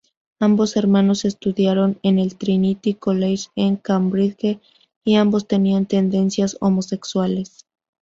Ambos 0.39 0.77
hermanos 0.77 1.25
estudiaron 1.25 1.99
en 2.01 2.17
el 2.17 2.35
Trinity 2.35 2.95
College 2.95 3.49
en 3.55 3.75
Cambridge 3.75 4.59
y 5.05 5.15
ambos 5.17 5.47
tenían 5.47 5.85
tendencias 5.85 6.57
homosexuales. 6.59 7.67